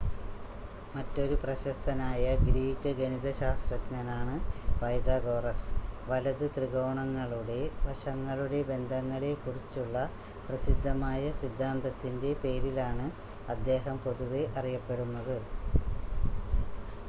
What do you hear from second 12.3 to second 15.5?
പേരിലാണ് അദ്ദേഹം പൊതുവെ അറിയപ്പെടുന്നത്